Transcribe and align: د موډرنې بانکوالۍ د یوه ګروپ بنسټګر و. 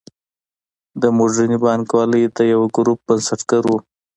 د 1.01 1.03
موډرنې 1.17 1.57
بانکوالۍ 1.63 2.23
د 2.37 2.39
یوه 2.51 2.67
ګروپ 2.77 2.99
بنسټګر 3.07 3.63
و. 3.67 3.71